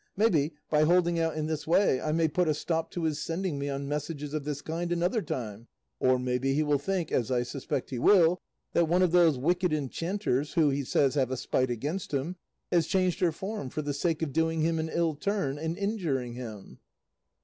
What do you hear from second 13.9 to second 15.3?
sake of doing him an ill